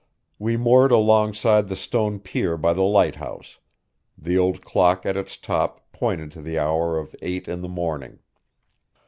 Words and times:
We 0.39 0.57
moored 0.57 0.91
alongside 0.91 1.67
the 1.67 1.75
stone 1.75 2.19
pier 2.21 2.57
by 2.57 2.73
the 2.73 2.81
lighthouse; 2.81 3.59
the 4.17 4.35
old 4.35 4.63
clock 4.63 5.05
at 5.05 5.15
its 5.15 5.37
top 5.37 5.91
pointed 5.91 6.31
to 6.31 6.41
the 6.41 6.57
hour 6.57 6.97
of 6.97 7.15
eight 7.21 7.47
in 7.47 7.61
the 7.61 7.69
morning. 7.69 8.17